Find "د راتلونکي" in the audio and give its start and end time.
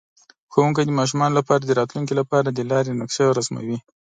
1.63-2.13